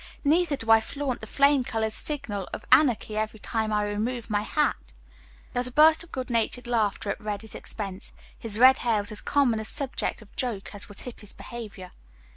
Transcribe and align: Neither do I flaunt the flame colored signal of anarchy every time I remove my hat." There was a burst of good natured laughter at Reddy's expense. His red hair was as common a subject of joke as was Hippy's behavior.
Neither 0.23 0.55
do 0.55 0.71
I 0.71 0.81
flaunt 0.81 1.19
the 1.21 1.27
flame 1.27 1.63
colored 1.63 1.93
signal 1.93 2.49
of 2.53 2.65
anarchy 2.71 3.15
every 3.17 3.39
time 3.39 3.71
I 3.71 3.83
remove 3.85 4.31
my 4.31 4.41
hat." 4.41 4.93
There 5.53 5.59
was 5.59 5.67
a 5.67 5.71
burst 5.71 6.03
of 6.03 6.11
good 6.11 6.31
natured 6.31 6.65
laughter 6.65 7.11
at 7.11 7.21
Reddy's 7.21 7.53
expense. 7.53 8.11
His 8.35 8.57
red 8.57 8.79
hair 8.79 9.01
was 9.01 9.11
as 9.11 9.21
common 9.21 9.59
a 9.59 9.63
subject 9.65 10.23
of 10.23 10.35
joke 10.35 10.73
as 10.73 10.87
was 10.89 11.01
Hippy's 11.01 11.33
behavior. 11.33 11.91